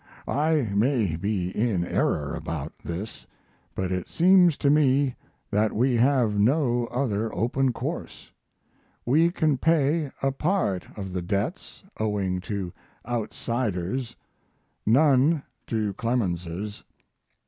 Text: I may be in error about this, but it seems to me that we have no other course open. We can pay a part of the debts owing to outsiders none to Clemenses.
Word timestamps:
I 0.27 0.67
may 0.73 1.15
be 1.15 1.51
in 1.55 1.85
error 1.85 2.33
about 2.33 2.75
this, 2.79 3.27
but 3.75 3.91
it 3.91 4.07
seems 4.07 4.57
to 4.57 4.71
me 4.71 5.13
that 5.51 5.73
we 5.73 5.93
have 5.97 6.39
no 6.39 6.87
other 6.87 7.29
course 7.29 8.31
open. 8.97 8.97
We 9.05 9.29
can 9.29 9.59
pay 9.59 10.09
a 10.23 10.31
part 10.31 10.87
of 10.97 11.13
the 11.13 11.21
debts 11.21 11.83
owing 11.99 12.39
to 12.41 12.73
outsiders 13.07 14.15
none 14.87 15.43
to 15.67 15.93
Clemenses. 15.93 16.83